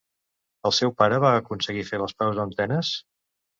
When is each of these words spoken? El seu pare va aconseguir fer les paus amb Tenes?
El 0.69 0.73
seu 0.77 0.93
pare 1.01 1.19
va 1.25 1.35
aconseguir 1.43 1.85
fer 1.91 2.01
les 2.05 2.19
paus 2.25 2.43
amb 2.47 2.59
Tenes? 2.65 2.93